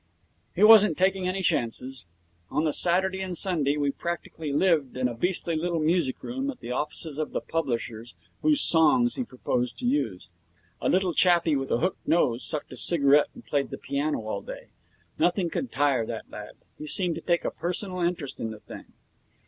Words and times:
He 0.55 0.63
wasn't 0.63 0.97
taking 0.97 1.27
any 1.27 1.43
chances. 1.43 2.07
On 2.49 2.63
the 2.63 2.73
Saturday 2.73 3.21
and 3.21 3.37
Sunday 3.37 3.77
we 3.77 3.91
practically 3.91 4.51
lived 4.51 4.97
in 4.97 5.07
a 5.07 5.13
beastly 5.13 5.55
little 5.55 5.77
music 5.79 6.23
room 6.23 6.49
at 6.49 6.59
the 6.59 6.71
offices 6.71 7.19
of 7.19 7.33
the 7.33 7.39
publishers 7.39 8.15
whose 8.41 8.61
songs 8.61 9.13
he 9.13 9.23
proposed 9.23 9.77
to 9.77 9.85
use. 9.85 10.31
A 10.81 10.89
little 10.89 11.13
chappie 11.13 11.55
with 11.55 11.69
a 11.69 11.77
hooked 11.77 12.07
nose 12.07 12.43
sucked 12.43 12.71
a 12.73 12.77
cigarette 12.77 13.27
and 13.35 13.45
played 13.45 13.69
the 13.69 13.77
piano 13.77 14.21
all 14.25 14.41
day. 14.41 14.69
Nothing 15.19 15.51
could 15.51 15.71
tire 15.71 16.07
that 16.07 16.31
lad. 16.31 16.53
He 16.79 16.87
seemed 16.87 17.13
to 17.13 17.21
take 17.21 17.45
a 17.45 17.51
personal 17.51 17.99
interest 18.01 18.39
in 18.39 18.49
the 18.49 18.59
thing. 18.59 18.85